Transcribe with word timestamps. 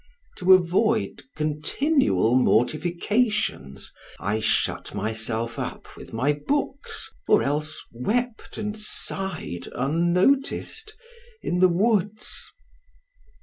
To 0.37 0.53
avoid 0.55 1.21
continual 1.35 2.33
mortifications, 2.33 3.93
I 4.19 4.39
shut 4.39 4.95
myself 4.95 5.59
up 5.59 5.95
with 5.95 6.11
my 6.11 6.33
books, 6.33 7.13
or 7.27 7.43
else 7.43 7.79
wept 7.93 8.57
and 8.57 8.75
sighed 8.75 9.67
unnoticed 9.75 10.95
in 11.43 11.59
the 11.59 11.69
woods. 11.69 12.49